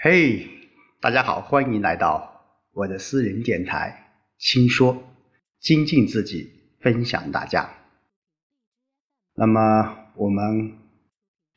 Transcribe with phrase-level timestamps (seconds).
[0.00, 0.48] 嘿，
[1.00, 4.94] 大家好，欢迎来到我的私人电台《轻说》，
[5.58, 7.68] 精进自己，分享大家。
[9.34, 10.78] 那么我们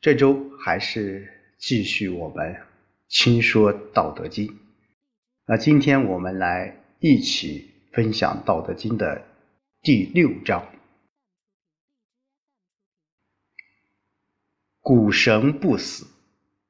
[0.00, 2.52] 这周还是继续我们
[3.06, 4.48] 《轻说道德经》。
[5.46, 9.24] 那今天我们来一起分享《道德经》的
[9.82, 10.66] 第六章：
[14.80, 16.08] 谷神不死，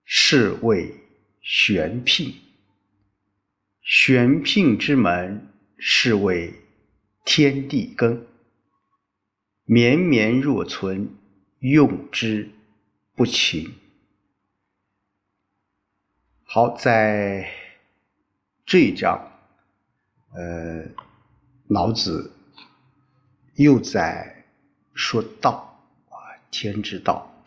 [0.05, 0.99] 是谓。
[1.43, 2.37] 玄牝，
[3.83, 6.55] 玄牝之门，是谓
[7.25, 8.25] 天地根。
[9.65, 11.11] 绵绵若存，
[11.59, 12.49] 用之
[13.17, 13.75] 不勤。
[16.45, 17.51] 好，在
[18.65, 19.33] 这一章，
[20.35, 20.85] 呃，
[21.67, 22.33] 老子
[23.57, 24.45] 又在
[24.95, 26.15] 说道啊，
[26.53, 27.45] 天之道。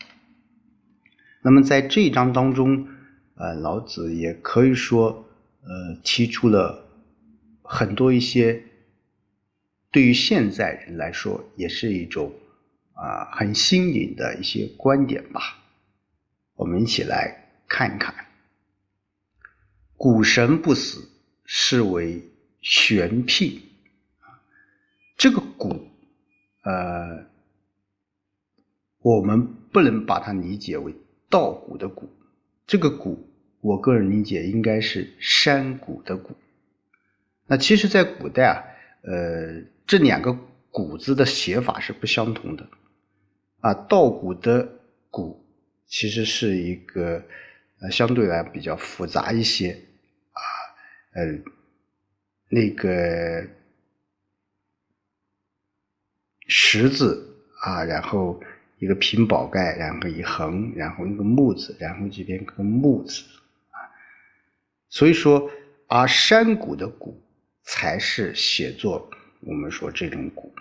[1.41, 2.89] 那么在这一章当中。
[3.35, 5.27] 呃，老子也可以说，
[5.61, 6.87] 呃，提出了
[7.61, 8.63] 很多一些
[9.91, 12.33] 对于现在人来说也是一种
[12.93, 15.61] 啊很新颖的一些观点吧。
[16.55, 18.15] 我们一起来看一看
[19.97, 21.09] ：“谷神不死，
[21.43, 22.23] 是为
[22.61, 23.59] 玄牝。”
[25.17, 25.89] 这个“谷”，
[26.63, 27.25] 呃，
[28.99, 30.95] 我们不能把它理解为
[31.29, 32.09] 稻谷的“谷”。
[32.67, 33.29] 这个谷，
[33.61, 36.35] 我个人理解应该是山谷的谷。
[37.45, 38.63] 那其实，在古代啊，
[39.03, 40.33] 呃，这两个
[40.71, 42.67] 谷字的写法是不相同的。
[43.59, 44.67] 啊，稻谷的
[45.11, 45.45] 谷
[45.85, 47.23] 其实是一个
[47.81, 49.79] 呃相对来比较复杂一些
[50.31, 50.41] 啊，
[51.13, 51.23] 呃，
[52.49, 53.47] 那个
[56.47, 58.41] 十字啊，然后。
[58.77, 63.23] 一个平宝盖，然后一横，然后一个木字，然后这边个木字
[63.71, 63.79] 啊。
[64.89, 65.49] 所以说，
[65.87, 67.21] 而山谷的谷
[67.63, 69.09] 才是写作
[69.41, 70.53] 我们说这种谷。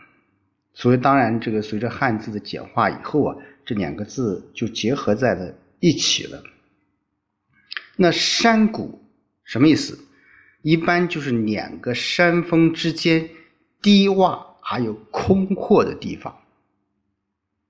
[0.72, 6.42] 所以当然，这个随着汉字的简化以后啊，这两个字就结合在了一起了。
[7.96, 9.00] 那山谷
[9.44, 9.98] 什么意思？
[10.62, 13.28] 一般就是两个山峰之间
[13.82, 16.36] 低洼还有空阔的地方。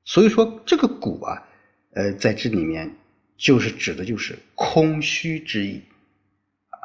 [0.06, 1.42] 所以说，这个“谷”啊，
[1.92, 2.94] 呃，在这里面
[3.38, 5.80] 就是指的就是空虚之意
[6.68, 6.76] 啊。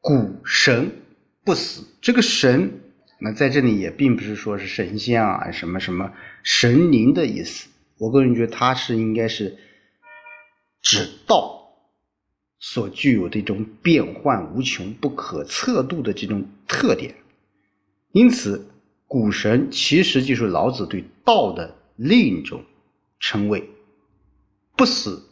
[0.00, 0.90] 谷神
[1.44, 2.80] 不死，这个神，
[3.20, 6.12] 那在这里也并不是说是神仙啊，什么什么
[6.42, 7.68] 神灵的意思。
[7.96, 9.56] 我个人觉得，它是应该是
[10.80, 11.76] 指道
[12.58, 17.14] 所具有的一种变幻无穷、不可测度的这种特点。
[18.10, 18.66] 因此。
[19.12, 22.64] 古神其实就是老子对道的另一种
[23.20, 23.68] 称谓，
[24.74, 25.22] 不死。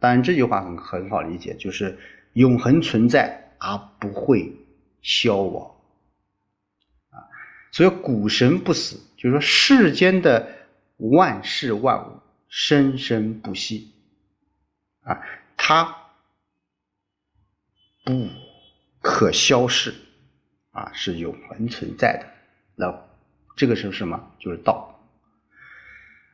[0.00, 1.96] 当然这句话很很好理解，就是
[2.32, 4.52] 永恒存在而不会
[5.02, 5.70] 消亡
[7.10, 7.22] 啊。
[7.70, 10.44] 所以古神不死，就是说世间的
[10.96, 12.18] 万事万物
[12.48, 13.92] 生生不息
[15.02, 15.16] 啊，
[15.56, 15.96] 它
[18.04, 18.28] 不
[19.00, 19.94] 可消逝
[20.72, 22.26] 啊，是永恒存在的。
[22.74, 23.07] 那。
[23.58, 24.30] 这个是什么？
[24.38, 24.94] 就是道。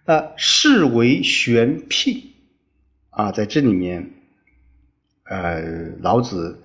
[0.05, 2.35] 呃，是为玄牝
[3.09, 4.11] 啊，在这里面，
[5.23, 5.63] 呃，
[6.01, 6.63] 老子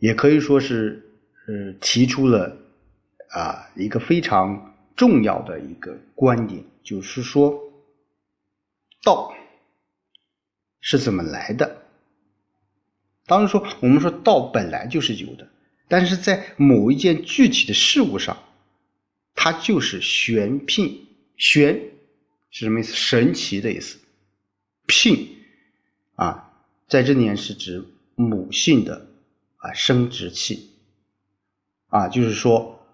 [0.00, 1.08] 也可以说是
[1.46, 2.56] 呃提出了
[3.30, 7.56] 啊一个非常重要的一个观点，就是说
[9.04, 9.32] 道
[10.80, 11.84] 是怎么来的。
[13.26, 15.46] 当然说，我们说道本来就是有的，
[15.86, 18.36] 但是在某一件具体的事物上。
[19.44, 21.00] 它就是玄牝，
[21.36, 21.74] 玄
[22.52, 22.92] 是什么意思？
[22.92, 23.98] 神奇的意思。
[24.86, 25.30] 牝
[26.14, 26.52] 啊，
[26.86, 29.08] 在这里面是指母性的
[29.56, 30.70] 啊生殖器
[31.88, 32.86] 啊，就是说，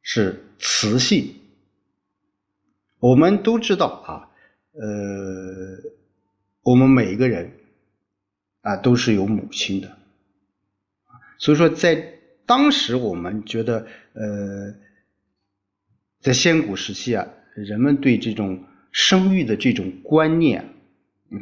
[0.00, 1.34] 是雌性。
[2.98, 4.30] 我们都知道啊，
[4.72, 4.80] 呃，
[6.62, 7.58] 我们每一个人
[8.62, 9.98] 啊都是有母亲的，
[11.36, 12.14] 所以说在
[12.46, 14.74] 当时我们觉得呃。
[16.20, 18.62] 在先古时期啊，人们对这种
[18.92, 20.74] 生育的这种观念，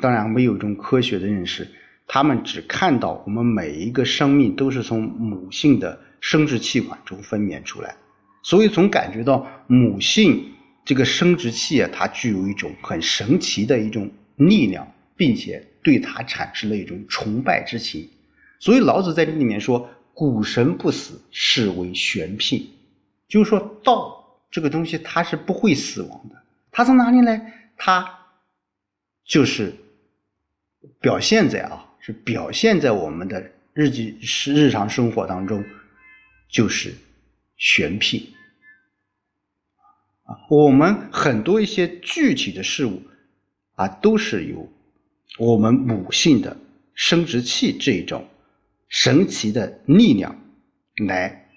[0.00, 1.66] 当然没有一种科学的认识，
[2.06, 7.96] 他们只看到我们每一个生命都是从母性的生殖器官中分娩出来，
[8.44, 10.48] 所以总感觉到母性
[10.84, 14.86] 这个生殖器啊，它具有一种很神奇的一种力量，
[15.16, 18.08] 并且对它产生了一种崇拜之情。
[18.60, 22.62] 所以老子在这里面说：“谷神不死，是为玄牝。”
[23.28, 24.14] 就是说道。
[24.50, 27.70] 这个东西它是不会死亡的，它从哪里来？
[27.76, 28.18] 它
[29.24, 29.74] 就是
[31.00, 35.64] 表现在啊，是表现在我们的日记是日常生活当中，
[36.48, 36.94] 就是
[37.56, 38.26] 玄牝
[40.24, 40.34] 啊。
[40.48, 43.02] 我们很多一些具体的事物
[43.74, 44.68] 啊，都是由
[45.38, 46.56] 我们母性的
[46.94, 48.26] 生殖器这一种
[48.88, 50.34] 神奇的力量
[51.06, 51.48] 来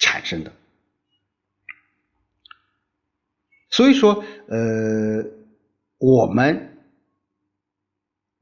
[0.00, 0.52] 产生的。
[3.74, 5.24] 所以说，呃，
[5.98, 6.70] 我们。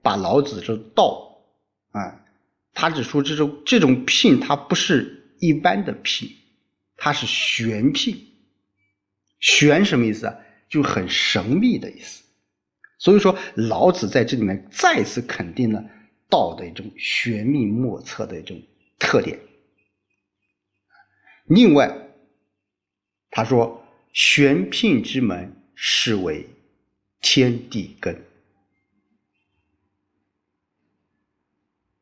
[0.05, 1.44] 把老子这道
[1.93, 2.25] 啊，
[2.75, 6.29] 他只说这种这种聘，它不是一般的聘，
[6.96, 8.17] 它是玄聘。
[9.38, 10.37] 玄什么意思啊？
[10.69, 12.25] 就很神秘的意思。
[12.99, 15.81] 所以说，老子在这里面再次肯定了
[16.28, 18.61] 道的一种玄秘莫测的一种
[18.99, 19.38] 特点。
[21.44, 21.96] 另外，
[23.31, 23.81] 他说
[24.12, 26.49] ：“玄牝之门，是为
[27.20, 28.25] 天地根。”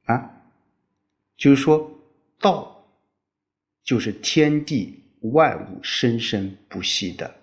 [0.07, 0.43] 啊，
[1.37, 2.01] 就是说
[2.39, 2.89] 道
[3.85, 7.37] 就是天地万物生生不息的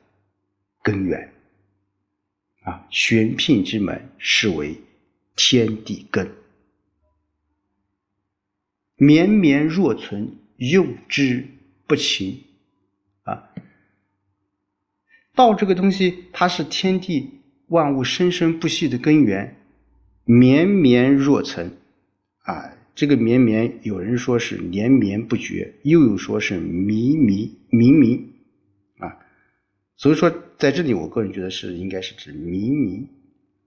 [0.84, 1.34] 根源
[2.64, 4.82] 啊，玄牝之门是为
[5.36, 6.30] 天地根，
[8.96, 11.48] 绵绵若存，用之
[11.88, 12.44] 不勤。
[15.38, 17.30] 道这个东西，它是天地
[17.68, 19.56] 万物生生不息的根源，
[20.26, 21.78] 绵绵若存。
[22.40, 28.26] 啊，这个绵绵，有人说是连绵不绝，又有说是迷迷迷迷
[28.98, 29.20] 啊，
[29.96, 33.08] 所以说在这里，我个人觉得是应该是指迷迷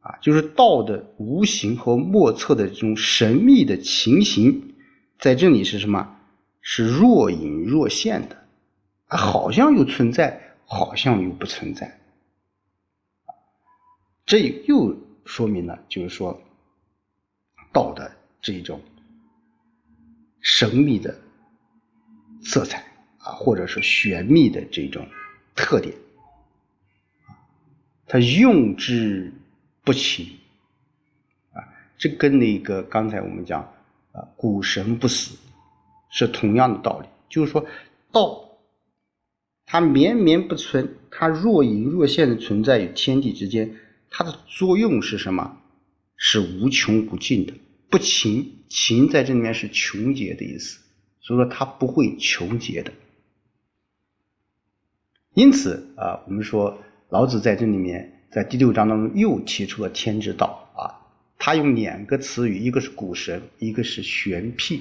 [0.00, 4.74] 啊，就是道的无形和莫测的这种神秘的情形，
[5.20, 6.16] 在这里是什么？
[6.62, 8.36] 是若隐若现的，
[9.06, 12.00] 啊，好像又存在，好像又不存在，
[14.24, 14.96] 这又
[15.26, 16.40] 说明了，就是说
[17.72, 18.10] 道的。
[18.42, 18.80] 这种
[20.40, 21.14] 神秘的
[22.42, 22.82] 色彩
[23.18, 25.06] 啊，或者是玄秘的这种
[25.54, 25.94] 特点
[28.06, 29.30] 他用之
[29.84, 30.26] 不勤
[31.52, 31.60] 啊，
[31.98, 33.60] 这跟那个刚才我们讲
[34.12, 35.36] 啊，古神不死
[36.08, 37.62] 是同样的道理，就是说
[38.10, 38.42] 道
[39.72, 43.72] 它绵绵不存，它若隐若现的存在于天地之间，
[44.10, 45.58] 它的作用是什么？
[46.16, 47.52] 是无穷无尽的。
[47.88, 50.80] 不勤，勤在这里面是穷竭的意思，
[51.20, 52.92] 所以说它不会穷竭的。
[55.34, 56.76] 因此啊，我们说
[57.08, 60.90] 老子在这里面，在第六章当中又提出了天之道啊，
[61.38, 64.80] 他用两个词语，一个是古神，一个是玄牝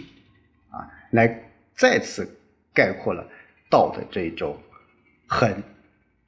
[0.72, 2.28] 啊，来再次
[2.74, 3.24] 概括了
[3.70, 4.58] 道的这一种
[5.30, 5.64] 很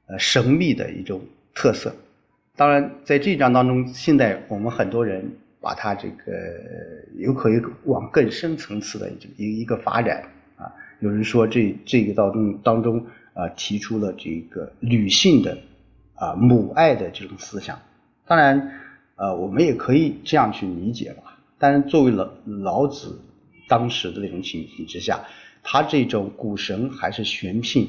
[0.06, 1.20] 呃神秘的一种
[1.52, 1.94] 特色。
[2.56, 5.30] 当然，在这一章当中，现在我们很多人。
[5.64, 6.32] 把它这个
[7.18, 10.24] 有可以往更深层次的这个一一个发展
[10.56, 10.66] 啊，
[10.98, 15.56] 有人说这这个当中当中啊提出了这个女性的
[16.16, 17.80] 啊母爱的这种思想，
[18.26, 18.72] 当然
[19.14, 21.38] 呃我们也可以这样去理解吧。
[21.58, 23.20] 但是作为老老子
[23.68, 25.20] 当时的那种情形之下，
[25.62, 27.86] 他这种古神还是玄牝，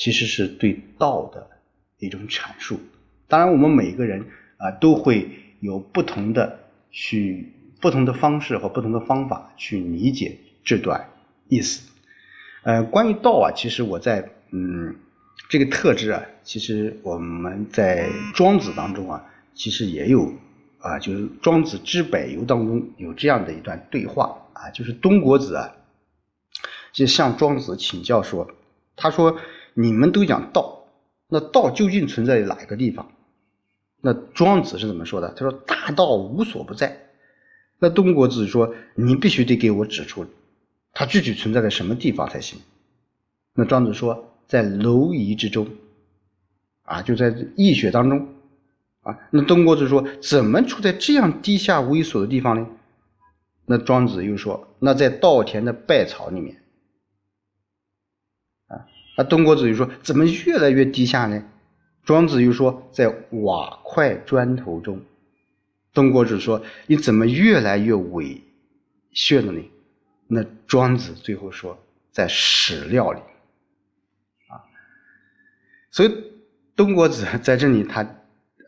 [0.00, 1.46] 其实是对道的
[1.98, 2.80] 一种阐述。
[3.28, 4.24] 当然我们每个人
[4.56, 5.28] 啊都会
[5.60, 6.58] 有不同的。
[6.92, 11.08] 去不同的方式和不同的方法去理解这段
[11.46, 11.88] 意思。
[12.64, 14.96] 呃，关于道啊，其实我在嗯
[15.48, 20.34] 这个特质啊，其实我们在庄子当中啊，其实也有
[20.80, 25.72] 啊，就是庄子之百游当中有这样的一段对话啊，就是东国子啊，
[26.92, 28.50] 就向庄子请教说，
[28.96, 29.38] 他说
[29.74, 30.84] 你们都讲道，
[31.28, 33.10] 那道究竟存在于哪一个地方？
[34.02, 35.28] 那庄子是怎么说的？
[35.34, 36.96] 他说：“大道无所不在。”
[37.78, 40.26] 那东国子说：“你必须得给我指出，
[40.92, 42.58] 它具体存在在什么地方才行。”
[43.52, 45.68] 那庄子说：“在蝼蚁之中，
[46.82, 48.26] 啊，就在易穴当中，
[49.02, 52.66] 啊。”那东国子说：“怎么处在这样低下猥琐的地方呢？”
[53.66, 56.56] 那庄子又说：“那在稻田的稗草里面。”
[59.20, 61.44] 那东国子就说：“怎么越来越低下呢？”
[62.04, 63.06] 庄子又说，在
[63.42, 64.98] 瓦块砖头中。
[65.92, 68.40] 东国子说，你怎么越来越猥
[69.12, 69.62] 亵了呢？
[70.26, 71.78] 那庄子最后说，
[72.10, 73.20] 在史料里。
[74.48, 74.64] 啊，
[75.90, 76.10] 所以
[76.74, 78.00] 东国子在这里，他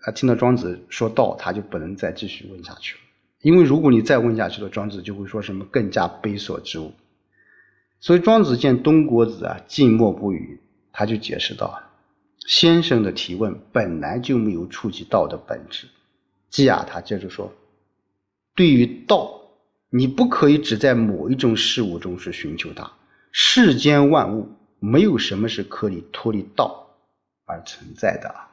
[0.02, 3.00] 啊听到庄子说道，他就不能再继续问下去了。
[3.40, 6.92] 因为如果你再问下去了，庄子就会说什么更加卑琐之物。
[8.02, 10.60] 所以庄子见东国子啊静默不语，
[10.92, 11.80] 他就解释道。
[12.48, 15.86] 先生的提问本来就没有触及道的本质。
[16.50, 17.52] 基亚他接着说
[18.56, 19.40] ：“对于道
[19.88, 22.90] 你不可以只在某一种事物中去寻求它。
[23.30, 24.48] 世间万物
[24.80, 26.90] 没有什么是可以脱离道
[27.44, 28.50] 而存在的啊。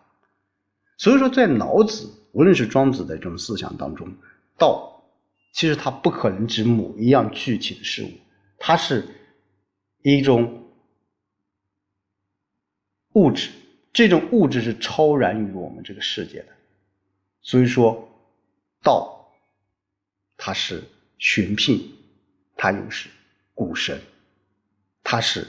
[0.99, 4.07] 所以说，在老子无论是庄子的这种思想当中，
[4.59, 5.03] 道
[5.53, 8.11] 其实它不可能指某一样具体的事物，
[8.59, 9.03] 它是
[10.01, 10.71] 一种
[13.13, 13.49] 物质，
[13.91, 16.55] 这种物质是超然于我们这个世界的。
[17.41, 18.09] 所以说，
[18.81, 19.31] 道
[20.37, 20.83] 它是
[21.17, 21.91] 玄牝，
[22.55, 23.09] 它又是
[23.53, 23.99] 古神，
[25.03, 25.47] 它是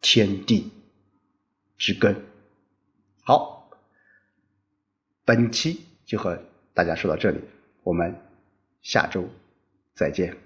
[0.00, 0.70] 天地
[1.76, 2.14] 之根。
[3.22, 3.70] 好，
[5.24, 6.40] 本期就和
[6.72, 7.40] 大家说到这里，
[7.82, 8.14] 我们
[8.82, 9.28] 下周
[9.94, 10.45] 再见。